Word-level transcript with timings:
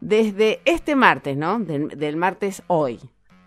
desde 0.00 0.60
este 0.64 0.94
martes, 0.96 1.36
¿no? 1.36 1.58
del 1.58 2.16
martes 2.16 2.62
hoy, 2.66 3.00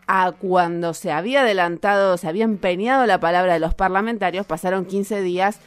a 0.08 0.32
cuando 0.32 0.94
se 0.94 1.12
había 1.12 1.42
adelantado, 1.42 2.18
se 2.18 2.28
había 2.28 2.44
empeñado 2.44 3.06
la 3.06 3.20
palabra 3.20 3.54
de 3.54 3.60
los 3.60 3.76
parlamentarios, 3.76 4.46
pasaron 4.46 4.86
15 4.86 5.22
días 5.22 5.60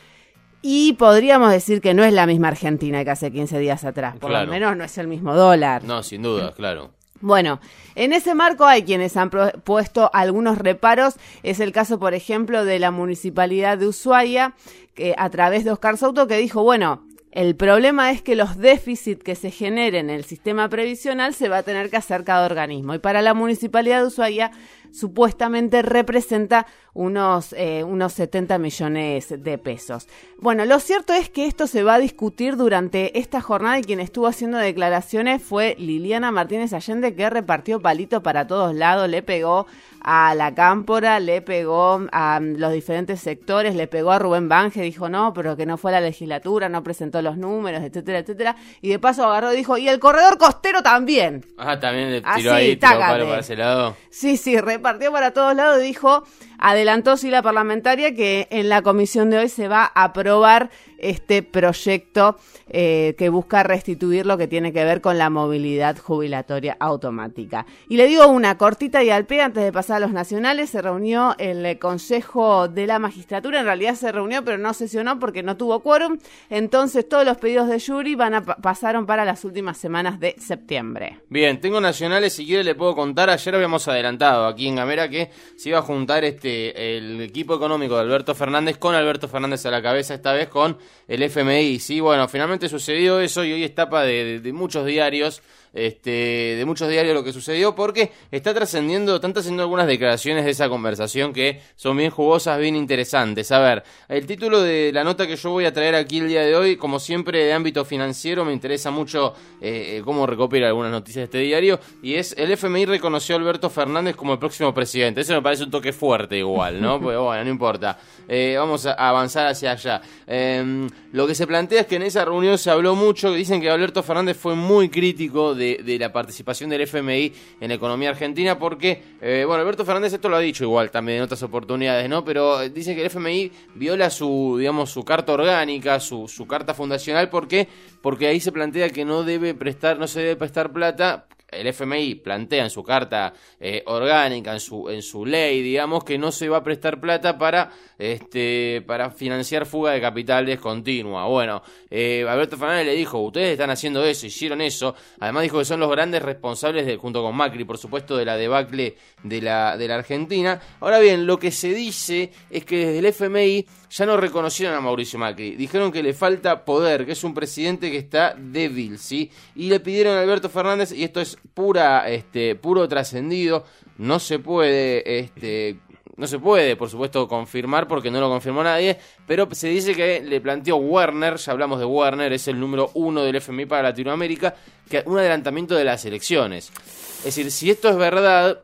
Y 0.65 0.93
podríamos 0.93 1.51
decir 1.51 1.81
que 1.81 1.93
no 1.93 2.05
es 2.05 2.13
la 2.13 2.25
misma 2.27 2.47
Argentina 2.49 3.03
que 3.05 3.11
hace 3.11 3.33
15 3.33 3.59
días 3.59 3.85
atrás, 3.85 4.17
por 4.19 4.31
Claro. 4.31 4.47
lo 4.47 4.53
menos 4.53 4.77
no 4.77 4.85
es 4.85 4.97
el 4.99 5.09
mismo 5.09 5.35
dólar. 5.35 5.83
No, 5.83 6.05
sin 6.05 6.23
duda, 6.23 6.53
claro. 6.53 6.93
Bueno, 7.23 7.61
en 7.95 8.13
ese 8.13 8.35
marco 8.35 8.67
hay 8.67 8.83
quienes 8.83 9.17
han 9.17 9.31
puesto 9.31 10.11
algunos 10.13 10.59
reparos. 10.59 11.15
Es 11.45 11.61
el 11.61 11.71
caso, 11.71 12.01
por 12.01 12.15
ejemplo, 12.15 12.65
de 12.65 12.81
la 12.81 12.91
municipalidad 12.91 13.79
de 13.79 13.87
Ushuaia, 13.87 14.55
que 14.95 15.15
a 15.17 15.31
través 15.31 15.65
de 15.65 15.71
Oscar 15.71 15.97
Souto, 15.97 16.27
que 16.27 16.37
dijo, 16.37 16.65
bueno, 16.65 17.07
el 17.31 17.55
problema 17.55 18.11
es 18.11 18.23
que 18.23 18.35
los 18.35 18.59
déficits 18.59 19.23
que 19.23 19.37
se 19.37 19.53
generen 19.53 20.11
en 20.11 20.17
el 20.17 20.25
sistema 20.25 20.69
previsional 20.69 21.33
se 21.33 21.49
va 21.49 21.59
a 21.59 21.63
tener 21.63 21.91
que 21.91 21.97
hacer 21.97 22.25
cada 22.25 22.45
organismo. 22.45 22.93
Y 22.93 22.99
para 22.99 23.23
la 23.23 23.35
municipalidad 23.35 24.01
de 24.01 24.09
Ushuaia, 24.09 24.51
supuestamente 24.93 25.83
representa 25.83 26.67
unos, 26.95 27.55
eh, 27.55 27.85
unos 27.85 28.13
70 28.13 28.59
millones 28.59 29.35
de 29.43 29.59
pesos. 29.59 30.09
Bueno, 30.39 30.65
lo 30.65 30.79
cierto 30.79 31.15
es 31.15 31.31
que 31.31 31.47
esto 31.47 31.67
se 31.67 31.83
va 31.83 31.95
a 31.95 31.99
discutir 31.99 32.57
durante 32.57 33.19
esta 33.19 33.41
jornada 33.41 33.79
y 33.79 33.83
quien 33.83 34.01
estuvo 34.01 34.27
haciendo 34.27 34.59
declaraciones 34.59 35.43
fue 35.43 35.75
Liliana 35.79 36.31
Martínez 36.31 36.73
Allende, 36.73 37.15
que 37.15 37.31
repartió 37.31 37.81
palito 37.81 38.23
para 38.23 38.47
todos 38.47 38.75
lados, 38.75 39.09
le 39.09 39.23
pegó 39.23 39.67
a 40.03 40.35
la 40.35 40.53
cámpora, 40.55 41.21
le 41.21 41.43
pegó 41.43 42.07
a 42.11 42.41
mm, 42.41 42.57
los 42.57 42.73
diferentes 42.73 43.21
sectores, 43.21 43.75
le 43.75 43.87
pegó 43.87 44.11
a 44.11 44.19
Rubén 44.19 44.49
Bange, 44.49 44.83
dijo 44.83 45.09
no, 45.09 45.33
pero 45.33 45.57
que 45.57 45.65
no 45.65 45.77
fue 45.77 45.93
a 45.93 45.95
la 45.95 46.01
legislatura, 46.01 46.69
no 46.69 46.83
presentó 46.83 47.23
los 47.23 47.37
números, 47.37 47.83
etcétera, 47.83 48.19
etcétera, 48.19 48.57
y 48.81 48.89
de 48.89 48.99
paso 48.99 49.25
agarró 49.25 49.53
y 49.53 49.57
dijo, 49.57 49.79
y 49.79 49.89
el 49.89 50.01
corredor 50.01 50.39
costero 50.39 50.83
también. 50.83 51.47
Ah, 51.57 51.79
también 51.79 52.11
le 52.11 52.23
Así, 52.25 52.43
tiró 52.43 52.55
ahí, 52.55 52.77
tiró 52.77 52.99
palo 52.99 53.27
para 53.27 53.41
ese 53.41 53.57
lado. 53.57 53.97
Sí, 54.11 54.37
sí, 54.37 54.61
repartió 54.83 55.13
para 55.13 55.31
todos 55.31 55.55
lados 55.55 55.81
y 55.81 55.87
dijo, 55.87 56.25
adelantó 56.59 57.17
sí 57.17 57.31
la 57.31 57.41
parlamentaria 57.41 58.17
que 58.17 58.49
en 58.51 58.69
la 58.69 58.83
comisión 58.83 59.31
de 59.31 59.39
hoy 59.39 59.49
se 59.49 59.69
va 59.69 59.85
a 59.95 60.03
aprobar 60.03 60.71
este 61.03 61.43
proyecto 61.43 62.37
eh, 62.69 63.15
que 63.19 63.29
busca 63.29 63.63
restituir 63.63 64.25
lo 64.25 64.39
que 64.39 64.49
tiene 64.49 64.73
que 64.73 64.85
ver 64.85 65.01
con 65.01 65.19
la 65.19 65.29
movilidad 65.29 65.99
jubilatoria 65.99 66.77
automática. 66.81 67.67
Y 67.89 67.97
le 67.97 68.07
digo 68.07 68.27
una 68.29 68.57
cortita 68.57 69.03
y 69.03 69.11
al 69.11 69.27
pie 69.27 69.43
antes 69.43 69.63
de 69.63 69.73
pasar 69.73 69.99
a 69.99 70.01
los 70.01 70.13
nacionales, 70.13 70.71
se 70.71 70.81
reunió 70.81 71.35
el 71.39 71.79
Consejo 71.79 72.69
de 72.69 72.87
la 72.87 72.99
Magistratura, 72.99 73.61
en 73.61 73.67
realidad 73.67 73.95
se 73.95 74.11
reunió 74.13 74.45
pero 74.45 74.59
no 74.59 74.73
sesionó 74.73 75.19
porque 75.19 75.43
no 75.43 75.57
tuvo 75.57 75.81
quórum, 75.81 76.19
entonces 76.49 77.09
todos 77.09 77.25
los 77.25 77.37
pedidos 77.37 77.69
de 77.69 77.81
jury 77.81 78.15
van 78.15 78.35
a 78.35 78.45
pa- 78.45 78.57
pasaron 78.57 79.07
para 79.07 79.25
las 79.25 79.45
últimas 79.45 79.77
semanas 79.79 80.21
de 80.21 80.35
septiembre. 80.39 81.21
Bien, 81.29 81.61
tengo 81.61 81.81
nacionales, 81.81 82.33
si 82.35 82.47
quiere 82.47 82.65
le 82.65 82.75
puedo 82.75 82.95
contar, 82.95 83.29
ayer 83.31 83.55
habíamos 83.55 83.87
adelantado 83.89 84.47
aquí 84.47 84.69
en 84.69 84.77
Gamera 84.77 85.09
que 85.09 85.31
se 85.57 85.69
iba 85.71 85.79
a 85.79 85.83
juntar 85.83 86.25
este 86.25 86.97
el 86.97 87.21
equipo 87.21 87.55
económico 87.55 87.95
de 87.97 88.03
Alberto 88.03 88.35
Fernández 88.35 88.79
con 88.79 88.95
Alberto 88.95 89.29
Fernández 89.29 89.65
a 89.67 89.71
la 89.71 89.83
cabeza, 89.83 90.15
esta 90.15 90.33
vez 90.33 90.49
con 90.49 90.79
el 91.09 91.23
FMI, 91.23 91.79
sí, 91.79 92.01
bueno, 92.01 92.29
finalmente 92.29 92.69
sucedió 92.69 93.21
eso 93.21 93.45
y 93.45 93.53
hoy 93.53 93.65
es 93.65 93.75
tapa 93.75 94.03
de, 94.03 94.41
muchos 94.53 94.87
diarios, 94.87 95.43
este, 95.73 96.11
de 96.57 96.65
muchos 96.65 96.89
diarios 96.89 97.15
lo 97.15 97.25
que 97.25 97.33
sucedió 97.33 97.75
porque 97.75 98.13
está 98.31 98.53
trascendiendo, 98.55 99.17
están 99.17 99.33
trascendiendo 99.33 99.63
algunas 99.63 99.87
declaraciones 99.87 100.45
de 100.45 100.51
esa 100.51 100.69
conversación 100.69 101.33
que 101.33 101.61
son 101.77 101.97
bien 101.97 102.11
jugosas, 102.11 102.59
bien 102.59 102.77
interesantes. 102.77 103.51
A 103.53 103.61
ver, 103.61 103.83
el 104.09 104.27
título 104.27 104.61
de 104.61 104.91
la 104.93 105.05
nota 105.05 105.27
que 105.27 105.37
yo 105.37 105.51
voy 105.51 105.65
a 105.65 105.73
traer 105.73 105.95
aquí 105.95 106.19
el 106.19 106.29
día 106.29 106.43
de 106.43 106.55
hoy, 106.55 106.77
como 106.77 106.99
siempre 106.99 107.45
de 107.45 107.53
ámbito 107.53 107.85
financiero, 107.85 108.45
me 108.45 108.53
interesa 108.53 108.91
mucho 108.91 109.35
eh, 109.61 109.99
eh, 109.99 110.03
cómo 110.05 110.27
recopila 110.27 110.69
algunas 110.69 110.91
noticias 110.91 111.23
de 111.23 111.25
este 111.25 111.39
diario, 111.39 111.81
y 112.03 112.15
es 112.15 112.35
el 112.37 112.51
FMI 112.53 112.87
reconoció 112.87 113.35
a 113.35 113.39
Alberto 113.39 113.71
Fernández 113.71 114.17
como 114.17 114.35
el 114.35 114.39
próximo 114.39 114.73
presidente. 114.75 115.21
Eso 115.21 115.35
me 115.35 115.43
parece 115.43 115.65
un 115.65 115.71
toque 115.71 115.93
fuerte 115.93 116.39
igual, 116.39 116.81
¿no? 116.81 116.93
Pues 117.03 117.19
bueno, 117.19 117.45
no 117.45 117.51
importa. 117.51 117.99
Eh, 118.29 118.55
vamos 118.57 118.87
a 118.87 118.93
avanzar 118.93 119.49
hacia 119.49 119.73
allá. 119.73 120.01
Eh, 120.27 120.89
lo 121.13 121.27
que 121.27 121.35
se 121.35 121.47
plantea 121.47 121.83
es 121.83 121.87
que 121.87 121.97
en 121.97 122.03
esa 122.03 122.25
reunión 122.25 122.57
se 122.59 122.71
habló 122.71 122.95
mucho, 122.95 123.33
dicen 123.33 123.61
que 123.61 123.69
Alberto 123.69 124.03
Fernández 124.03 124.37
fue 124.37 124.55
muy 124.55 124.89
crítico 124.89 125.55
de, 125.55 125.62
de 125.63 125.99
la 125.99 126.13
participación 126.13 126.71
del 126.71 126.83
FMI 126.83 127.33
en 127.61 127.69
la 127.69 127.75
economía 127.75 128.11
argentina 128.11 128.59
porque, 128.59 129.03
eh, 129.21 129.45
bueno, 129.47 129.63
Alberto 129.63 129.85
Fernández 129.85 130.13
esto 130.13 130.29
lo 130.29 130.37
ha 130.37 130.41
dicho 130.41 130.65
igual 130.65 130.91
también 130.91 131.19
en 131.19 131.25
otras 131.25 131.43
oportunidades, 131.43 132.09
¿no? 132.09 132.25
Pero 132.25 132.69
dicen 132.69 132.95
que 132.95 133.03
el 133.03 133.07
FMI 133.07 133.51
viola 133.75 134.11
su, 134.11 134.57
digamos, 134.59 134.91
su 134.91 135.05
carta 135.05 135.33
orgánica, 135.33 136.01
su, 136.01 136.29
su 136.29 136.47
carta 136.47 136.75
fundacional, 136.75 137.31
¿por 137.31 137.49
qué? 137.49 137.69
Porque 138.01 138.27
ahí 138.27 138.41
se 138.41 138.53
plantea 138.53 138.91
que 138.91 139.05
no 139.05 139.23
debe 139.23 139.55
prestar, 139.55 139.99
no 139.99 140.07
se 140.07 140.21
debe 140.21 140.37
prestar 140.37 140.73
plata 140.73 141.27
el 141.53 141.67
FMI 141.67 142.17
plantea 142.17 142.65
en 142.65 142.71
su 142.71 142.83
carta 142.83 143.33
eh, 143.61 143.83
orgánica, 143.87 144.53
en 144.53 144.61
su, 144.61 144.89
en 144.89 145.03
su 145.03 145.25
ley, 145.25 145.63
digamos, 145.63 146.05
que 146.05 146.19
no 146.19 146.33
se 146.33 146.49
va 146.49 146.59
a 146.59 146.63
prestar 146.63 147.01
plata 147.01 147.39
para, 147.39 147.71
este, 147.99 148.83
para 148.87 149.11
financiar 149.11 149.67
fuga 149.67 149.93
de 149.93 150.01
capitales 150.01 150.59
continua. 150.59 151.27
Bueno, 151.27 151.63
eh, 151.91 152.25
Alberto 152.29 152.57
Fernández 152.57 152.87
le 152.87 152.95
dijo, 152.95 153.19
ustedes 153.19 153.53
están 153.53 153.71
haciendo 153.71 154.05
eso, 154.05 154.27
hicieron 154.27 154.61
eso. 154.61 154.95
Además 155.21 155.45
dijo 155.45 155.59
que 155.59 155.65
son 155.65 155.81
los 155.81 155.91
grandes 155.91 156.23
responsables, 156.23 156.87
de, 156.87 156.97
junto 156.97 157.23
con 157.23 157.37
Macri, 157.37 157.65
por 157.65 157.79
supuesto, 157.79 158.17
de 158.17 158.25
la 158.25 158.37
debacle 158.37 158.97
de 159.23 159.43
la, 159.43 159.77
de 159.77 159.89
la 159.89 159.97
Argentina. 159.97 160.61
Ahora 160.81 160.99
bien, 160.99 161.27
lo 161.27 161.39
que 161.39 161.51
se 161.51 161.75
dice 161.75 162.33
es 162.51 162.65
que 162.65 162.87
desde 162.87 162.99
el 162.99 163.07
FMI 163.07 163.67
ya 163.91 164.07
no 164.07 164.17
reconocieron 164.17 164.75
a 164.75 164.81
Mauricio 164.81 165.19
Macri. 165.19 165.55
Dijeron 165.55 165.93
que 165.93 166.03
le 166.03 166.15
falta 166.15 166.65
poder, 166.65 167.05
que 167.05 167.13
es 167.13 167.25
un 167.25 167.35
presidente 167.35 167.91
que 167.91 167.99
está 167.99 168.35
débil, 168.39 168.99
¿sí? 168.99 169.31
Y 169.55 169.69
le 169.69 169.81
pidieron 169.81 170.17
a 170.17 170.23
Alberto 170.23 170.49
Fernández, 170.49 170.93
y 170.93 171.05
esto 171.05 171.21
es 171.21 171.37
pura, 171.55 172.09
este, 172.09 172.55
puro 172.55 172.89
trascendido, 172.89 173.65
no 173.99 174.19
se 174.19 174.39
puede, 174.39 175.19
este, 175.19 175.79
no 176.17 176.27
se 176.27 176.39
puede, 176.39 176.77
por 176.77 176.91
supuesto, 176.91 177.27
confirmar 177.27 177.89
porque 177.89 178.11
no 178.11 178.21
lo 178.21 178.29
confirmó 178.29 178.63
nadie, 178.63 178.99
pero 179.27 179.49
se 179.53 179.69
dice 179.69 179.95
que 179.95 180.21
le 180.21 180.41
planteó 180.41 180.77
Werner, 180.77 181.37
ya 181.37 181.53
hablamos 181.53 181.79
de 181.79 181.85
Werner, 181.85 182.33
es 182.33 182.49
el 182.49 182.61
número 182.61 182.91
uno 182.95 183.23
del 183.23 183.37
FMI 183.37 183.67
para 183.67 183.83
Latinoamérica, 183.85 184.55
que 184.89 185.03
un 185.07 185.19
adelantamiento 185.19 185.75
de 185.75 185.85
las 185.85 186.05
elecciones. 186.05 186.71
Es 187.19 187.25
decir, 187.25 187.51
si 187.51 187.71
esto 187.71 187.89
es 187.89 187.97
verdad, 187.97 188.61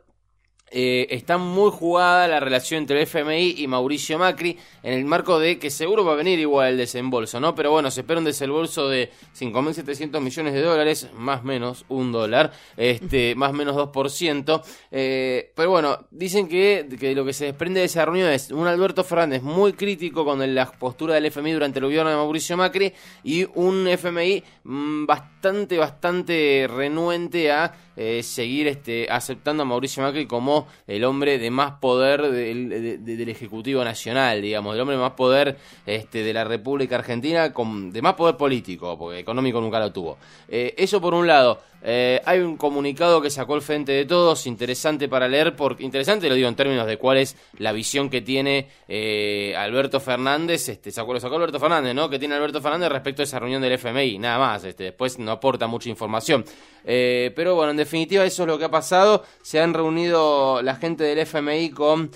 eh, 0.71 1.07
está 1.11 1.39
muy 1.39 1.71
jugada 1.71 2.29
la 2.29 2.41
relación 2.41 2.83
entre 2.83 2.99
el 2.99 3.03
FMI 3.03 3.55
y 3.59 3.67
Mauricio 3.67 4.19
Macri 4.19 4.59
en 4.83 4.95
el 4.95 5.05
marco 5.05 5.39
de 5.39 5.59
que 5.59 5.71
seguro 5.71 6.05
va 6.05 6.13
a 6.13 6.17
venir 6.17 6.39
igual 6.39 6.73
el 6.73 6.77
desembolso, 6.77 7.41
¿no? 7.41 7.55
Pero 7.55 7.71
bueno, 7.71 7.91
se 7.91 8.01
espera 8.01 8.19
un 8.19 8.25
desembolso 8.25 8.89
de 8.89 9.11
5.700 9.39 10.21
millones 10.21 10.55
de 10.55 10.63
dólares, 10.63 11.09
más 11.15 11.45
menos 11.45 11.85
un 11.89 12.13
dólar, 12.13 12.53
este, 12.77 13.35
más 13.35 13.53
menos 13.53 13.77
2%. 13.77 14.63
Eh, 14.91 15.53
pero 15.55 15.71
bueno, 15.71 16.07
dicen 16.11 16.49
que, 16.49 16.89
que 16.99 17.15
lo 17.15 17.25
que 17.25 17.33
se 17.33 17.47
desprende 17.47 17.81
de 17.81 17.87
esa 17.87 18.05
reunión 18.05 18.31
es 18.31 18.51
un 18.51 18.67
Alberto 18.67 19.05
Fernández 19.05 19.43
muy 19.43 19.73
crítico 19.73 20.25
con 20.25 20.39
la 20.55 20.71
postura 20.73 21.15
del 21.15 21.27
FMI 21.27 21.53
durante 21.53 21.79
el 21.79 21.87
gobierno 21.87 22.11
de 22.11 22.17
Mauricio 22.17 22.57
Macri 22.57 22.93
y 23.25 23.47
un 23.55 23.87
FMI 23.89 24.43
mm, 24.65 25.07
bastante, 25.07 25.38
bastante 25.43 26.67
renuente 26.69 27.51
a 27.53 27.73
eh, 27.97 28.23
seguir 28.23 28.67
este, 28.69 29.07
aceptando 29.11 29.63
a 29.63 29.67
Mauricio 29.67 30.03
Macri 30.03 30.27
como 30.27 30.67
el 30.87 31.05
hombre 31.05 31.39
de 31.39 31.51
más 31.51 31.73
poder 31.81 32.23
del, 32.31 32.69
de- 32.69 32.99
de- 32.99 33.17
del 33.17 33.29
Ejecutivo 33.29 33.85
Nacional, 33.85 34.41
digamos, 34.43 34.75
el 34.75 34.81
hombre 34.81 34.97
de 34.97 35.03
más 35.03 35.13
poder 35.13 35.57
este, 35.87 36.23
de 36.23 36.33
la 36.33 36.45
República 36.45 36.97
Argentina, 36.97 37.53
con, 37.53 37.93
de 37.93 38.03
más 38.03 38.15
poder 38.15 38.37
político, 38.37 38.97
porque 38.99 39.19
económico 39.21 39.61
nunca 39.61 39.81
lo 39.81 39.93
tuvo. 39.93 40.19
Eh, 40.49 40.75
eso 40.77 41.01
por 41.01 41.15
un 41.15 41.27
lado. 41.27 41.61
Eh, 41.83 42.21
hay 42.25 42.41
un 42.41 42.57
comunicado 42.57 43.21
que 43.21 43.31
sacó 43.31 43.55
el 43.55 43.63
Frente 43.63 43.93
de 43.93 44.05
Todos, 44.05 44.47
interesante 44.47 45.09
para 45.09 45.29
leer, 45.29 45.55
porque 45.55 45.85
interesante 45.85 46.29
lo 46.29 46.35
digo 46.35 46.49
en 46.49 46.57
términos 46.57 46.87
de 46.87 46.97
cuál 46.97 47.19
es 47.19 47.37
la 47.59 47.73
visión 47.73 48.11
que 48.11 48.21
tiene 48.21 48.69
eh, 48.89 49.55
Alberto 49.57 50.01
Fernández, 50.01 50.69
este, 50.69 50.91
sacó, 50.91 51.13
lo 51.13 51.21
sacó 51.21 51.37
Alberto 51.37 51.61
Fernández, 51.61 51.95
¿no? 51.95 52.11
Que 52.11 52.19
tiene 52.19 52.35
Alberto 52.35 52.61
Fernández 52.61 52.91
respecto 52.91 53.23
a 53.23 53.25
esa 53.25 53.39
reunión 53.39 53.63
del 53.63 53.73
FMI, 53.73 54.19
nada 54.19 54.39
más, 54.39 54.65
este, 54.65 54.85
después 54.85 55.19
no 55.19 55.31
aporta 55.31 55.67
mucha 55.67 55.89
información. 55.89 56.45
Eh, 56.85 57.33
pero 57.37 57.55
bueno, 57.55 57.71
en 57.71 57.77
definitiva 57.77 58.25
eso 58.25 58.43
es 58.43 58.49
lo 58.49 58.59
que 58.59 58.65
ha 58.65 58.71
pasado, 58.71 59.25
se 59.43 59.61
han 59.61 59.75
reunido 59.75 60.63
la 60.63 60.77
gente 60.77 61.05
del 61.05 61.19
FMI 61.19 61.71
con... 61.71 62.11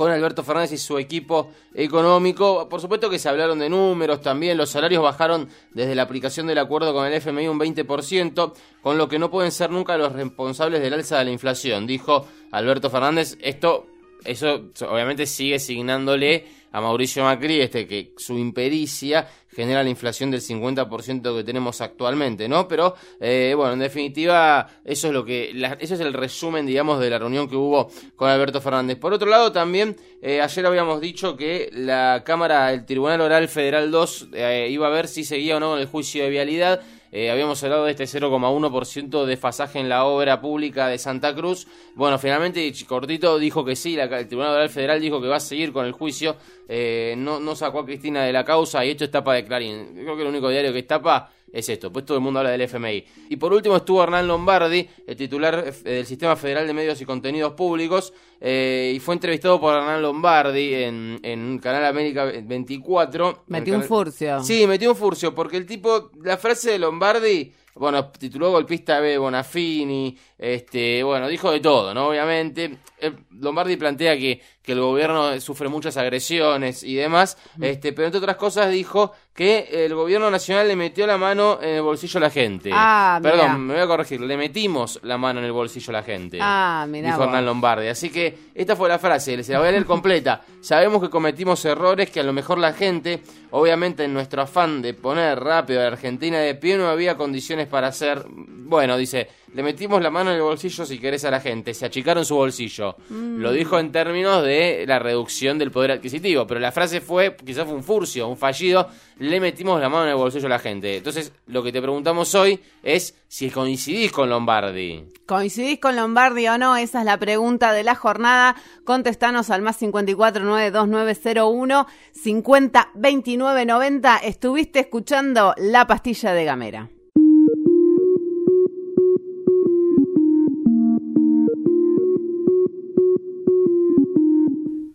con 0.00 0.10
Alberto 0.10 0.42
Fernández 0.42 0.72
y 0.72 0.78
su 0.78 0.96
equipo 0.96 1.50
económico. 1.74 2.70
Por 2.70 2.80
supuesto 2.80 3.10
que 3.10 3.18
se 3.18 3.28
hablaron 3.28 3.58
de 3.58 3.68
números 3.68 4.22
también, 4.22 4.56
los 4.56 4.70
salarios 4.70 5.02
bajaron 5.02 5.50
desde 5.74 5.94
la 5.94 6.00
aplicación 6.00 6.46
del 6.46 6.56
acuerdo 6.56 6.94
con 6.94 7.06
el 7.06 7.12
FMI 7.12 7.48
un 7.48 7.60
20%, 7.60 8.54
con 8.80 8.96
lo 8.96 9.10
que 9.10 9.18
no 9.18 9.30
pueden 9.30 9.52
ser 9.52 9.68
nunca 9.68 9.98
los 9.98 10.14
responsables 10.14 10.80
del 10.80 10.94
alza 10.94 11.18
de 11.18 11.26
la 11.26 11.32
inflación, 11.32 11.86
dijo 11.86 12.26
Alberto 12.50 12.88
Fernández. 12.88 13.36
Esto, 13.42 13.88
eso 14.24 14.70
obviamente 14.88 15.26
sigue 15.26 15.58
signándole 15.58 16.46
a 16.72 16.80
Mauricio 16.80 17.24
Macri 17.24 17.60
este 17.60 17.86
que 17.86 18.12
su 18.16 18.38
impericia 18.38 19.28
genera 19.52 19.82
la 19.82 19.90
inflación 19.90 20.30
del 20.30 20.40
50% 20.40 21.36
que 21.36 21.42
tenemos 21.44 21.80
actualmente, 21.80 22.48
¿no? 22.48 22.68
Pero 22.68 22.94
eh, 23.20 23.52
bueno, 23.56 23.72
en 23.72 23.80
definitiva, 23.80 24.68
eso 24.84 25.08
es 25.08 25.12
lo 25.12 25.24
que 25.24 25.50
la- 25.54 25.76
eso 25.80 25.94
es 25.94 26.00
el 26.00 26.12
resumen, 26.12 26.66
digamos, 26.66 27.00
de 27.00 27.10
la 27.10 27.18
reunión 27.18 27.48
que 27.48 27.56
hubo 27.56 27.90
con 28.16 28.28
Alberto 28.28 28.60
Fernández. 28.60 28.96
Por 28.98 29.12
otro 29.12 29.28
lado, 29.28 29.50
también 29.52 29.96
eh, 30.22 30.40
ayer 30.40 30.64
habíamos 30.66 31.00
dicho 31.00 31.36
que 31.36 31.68
la 31.72 32.22
Cámara, 32.24 32.72
el 32.72 32.84
Tribunal 32.86 33.20
Oral 33.20 33.48
Federal 33.48 33.90
2 33.90 34.28
eh, 34.34 34.68
iba 34.70 34.86
a 34.86 34.90
ver 34.90 35.08
si 35.08 35.24
seguía 35.24 35.56
o 35.56 35.60
no 35.60 35.70
con 35.70 35.80
el 35.80 35.86
juicio 35.86 36.22
de 36.22 36.30
vialidad. 36.30 36.80
Eh, 37.12 37.30
habíamos 37.30 37.62
hablado 37.64 37.86
de 37.86 37.92
este 37.92 38.04
0,1% 38.04 39.24
de 39.24 39.36
fasaje 39.36 39.80
en 39.80 39.88
la 39.88 40.04
obra 40.04 40.40
pública 40.40 40.86
de 40.88 40.98
Santa 40.98 41.34
Cruz. 41.34 41.66
Bueno, 41.94 42.18
finalmente 42.18 42.72
Cortito 42.86 43.38
dijo 43.38 43.64
que 43.64 43.74
sí, 43.74 43.96
la, 43.96 44.04
el 44.04 44.28
Tribunal 44.28 44.54
Oral 44.54 44.70
Federal 44.70 45.00
dijo 45.00 45.20
que 45.20 45.28
va 45.28 45.36
a 45.36 45.40
seguir 45.40 45.72
con 45.72 45.86
el 45.86 45.92
juicio. 45.92 46.36
Eh, 46.68 47.14
no, 47.16 47.56
sacó 47.56 47.80
a 47.80 47.84
Cristina 47.84 48.22
de 48.22 48.32
la 48.32 48.44
causa 48.44 48.84
y 48.84 48.90
esto 48.90 49.04
es 49.04 49.10
tapa 49.10 49.34
de 49.34 49.44
Clarín. 49.44 49.92
Creo 49.94 50.14
que 50.14 50.22
el 50.22 50.28
único 50.28 50.48
diario 50.48 50.72
que 50.72 50.84
tapa 50.84 51.32
es 51.52 51.68
esto, 51.68 51.92
pues 51.92 52.04
todo 52.04 52.18
el 52.18 52.22
mundo 52.22 52.40
habla 52.40 52.50
del 52.50 52.62
FMI. 52.62 53.04
Y 53.28 53.36
por 53.36 53.52
último 53.52 53.76
estuvo 53.76 54.02
Hernán 54.02 54.26
Lombardi, 54.26 54.88
el 55.06 55.16
titular 55.16 55.64
eh, 55.66 55.90
del 55.90 56.06
Sistema 56.06 56.36
Federal 56.36 56.66
de 56.66 56.74
Medios 56.74 57.00
y 57.00 57.04
Contenidos 57.04 57.52
Públicos, 57.52 58.12
eh, 58.40 58.92
y 58.94 59.00
fue 59.00 59.14
entrevistado 59.14 59.60
por 59.60 59.74
Hernán 59.74 60.02
Lombardi 60.02 60.74
en, 60.74 61.20
en 61.22 61.58
Canal 61.58 61.84
América 61.84 62.24
24. 62.24 63.44
Metió 63.48 63.74
un 63.74 63.82
furcio. 63.82 64.42
Sí, 64.42 64.66
metió 64.66 64.90
un 64.90 64.96
furcio, 64.96 65.34
porque 65.34 65.56
el 65.56 65.66
tipo, 65.66 66.10
la 66.22 66.36
frase 66.36 66.72
de 66.72 66.78
Lombardi 66.78 67.52
bueno, 67.80 68.10
tituló 68.10 68.50
golpista 68.50 69.00
B 69.00 69.16
Bonafini, 69.16 70.16
este, 70.36 71.02
bueno, 71.02 71.28
dijo 71.28 71.50
de 71.50 71.60
todo, 71.60 71.94
¿no? 71.94 72.08
Obviamente, 72.08 72.78
eh, 72.98 73.12
Lombardi 73.38 73.76
plantea 73.76 74.18
que, 74.18 74.42
que, 74.70 74.74
el 74.74 74.80
gobierno 74.80 75.40
sufre 75.40 75.68
muchas 75.68 75.96
agresiones 75.96 76.82
y 76.82 76.94
demás, 76.94 77.36
este, 77.60 77.92
pero 77.92 78.06
entre 78.06 78.18
otras 78.18 78.36
cosas 78.36 78.70
dijo 78.70 79.12
que 79.34 79.86
el 79.86 79.94
gobierno 79.94 80.30
nacional 80.30 80.68
le 80.68 80.76
metió 80.76 81.06
la 81.06 81.16
mano 81.16 81.58
en 81.62 81.76
el 81.76 81.82
bolsillo 81.82 82.18
a 82.18 82.20
la 82.20 82.30
gente. 82.30 82.70
Ah, 82.72 83.18
Perdón, 83.22 83.66
me 83.66 83.74
voy 83.74 83.82
a 83.82 83.86
corregir, 83.86 84.20
le 84.20 84.36
metimos 84.36 85.00
la 85.02 85.16
mano 85.16 85.40
en 85.40 85.46
el 85.46 85.52
bolsillo 85.52 85.90
a 85.90 85.92
la 85.94 86.02
gente. 86.02 86.38
Ah, 86.40 86.86
mira. 86.88 87.08
Dijo 87.08 87.24
Hernán 87.24 87.46
Lombardi. 87.46 87.88
Así 87.88 88.10
que 88.10 88.50
esta 88.54 88.76
fue 88.76 88.88
la 88.88 88.98
frase, 88.98 89.42
se 89.42 89.52
la 89.52 89.60
voy 89.60 89.68
a 89.68 89.72
leer 89.72 89.86
completa. 89.86 90.42
Sabemos 90.60 91.00
que 91.00 91.08
cometimos 91.08 91.64
errores 91.64 92.10
que 92.10 92.20
a 92.20 92.22
lo 92.22 92.32
mejor 92.32 92.58
la 92.58 92.72
gente, 92.74 93.22
obviamente 93.50 94.04
en 94.04 94.12
nuestro 94.12 94.42
afán 94.42 94.82
de 94.82 94.94
poner 94.94 95.40
rápido 95.40 95.80
a 95.80 95.84
la 95.84 95.88
Argentina 95.88 96.38
de 96.38 96.54
pie, 96.54 96.76
no 96.76 96.88
había 96.88 97.16
condiciones 97.16 97.66
para 97.66 97.88
hacer. 97.88 98.26
Bueno, 98.28 98.96
dice, 98.98 99.28
le 99.52 99.62
metimos 99.62 100.00
la 100.00 100.10
mano 100.10 100.30
en 100.30 100.36
el 100.36 100.42
bolsillo 100.42 100.86
si 100.86 100.98
querés 100.98 101.24
a 101.24 101.30
la 101.30 101.40
gente, 101.40 101.74
se 101.74 101.86
achicaron 101.86 102.24
su 102.24 102.36
bolsillo. 102.36 102.96
Lo 103.10 103.52
dijo 103.52 103.78
en 103.78 103.90
términos 103.90 104.44
de 104.44 104.84
la 104.86 104.98
reducción 104.98 105.58
del 105.58 105.70
poder 105.70 105.92
adquisitivo, 105.92 106.46
pero 106.46 106.60
la 106.60 106.72
frase 106.72 107.00
fue, 107.00 107.36
quizás 107.36 107.64
fue 107.64 107.74
un 107.74 107.82
furcio, 107.82 108.28
un 108.28 108.36
fallido, 108.36 108.88
le 109.18 109.40
metimos 109.40 109.80
la 109.80 109.88
mano 109.88 110.04
en 110.04 110.10
el 110.10 110.16
bolsillo 110.16 110.46
a 110.46 110.50
la 110.50 110.58
gente. 110.58 110.96
Entonces, 110.96 111.32
lo 111.46 111.62
que 111.62 111.72
te 111.72 111.82
preguntamos 111.82 112.34
hoy 112.34 112.60
es 112.82 113.14
si 113.28 113.50
coincidís 113.50 114.12
con 114.12 114.30
Lombardi. 114.30 115.04
¿Coincidís 115.26 115.80
con 115.80 115.96
Lombardi 115.96 116.46
o 116.48 116.58
no? 116.58 116.76
Esa 116.76 117.00
es 117.00 117.04
la 117.04 117.18
pregunta 117.18 117.72
de 117.72 117.84
la 117.84 117.94
jornada. 117.94 118.56
Contestanos 118.84 119.50
al 119.50 119.62
más 119.62 119.76
54 119.76 120.44
92901 120.44 121.86
50 122.12 122.90
29 122.94 123.66
90. 123.66 124.16
Estuviste 124.18 124.80
escuchando 124.80 125.54
La 125.56 125.86
Pastilla 125.86 126.32
de 126.32 126.44
Gamera. 126.44 126.88